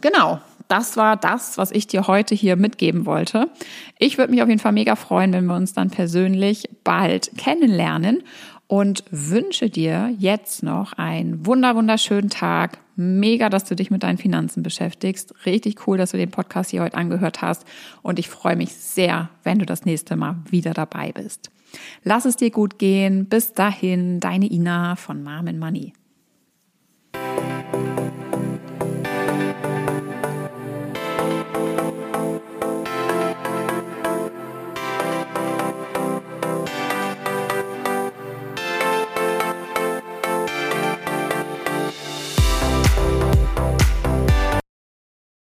[0.00, 3.48] genau, das war das, was ich dir heute hier mitgeben wollte.
[3.98, 8.24] Ich würde mich auf jeden Fall mega freuen, wenn wir uns dann persönlich bald kennenlernen
[8.74, 12.78] und wünsche dir jetzt noch einen wunder wunderschönen Tag.
[12.96, 15.32] Mega, dass du dich mit deinen Finanzen beschäftigst.
[15.46, 17.64] Richtig cool, dass du den Podcast hier heute angehört hast
[18.02, 21.52] und ich freue mich sehr, wenn du das nächste Mal wieder dabei bist.
[22.02, 23.26] Lass es dir gut gehen.
[23.26, 25.92] Bis dahin, deine Ina von Mom Money.